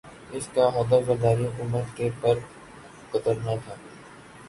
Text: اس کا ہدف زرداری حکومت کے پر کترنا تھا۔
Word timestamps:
اس 0.31 0.47
کا 0.53 0.69
ہدف 0.75 1.05
زرداری 1.05 1.45
حکومت 1.45 1.95
کے 1.97 2.09
پر 2.21 2.39
کترنا 3.11 3.55
تھا۔ 3.65 3.75